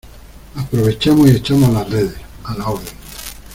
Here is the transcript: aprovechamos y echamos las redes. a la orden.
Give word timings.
aprovechamos 0.55 1.27
y 1.27 1.35
echamos 1.35 1.71
las 1.73 1.87
redes. 1.91 2.15
a 2.45 2.55
la 2.55 2.69
orden. 2.69 2.93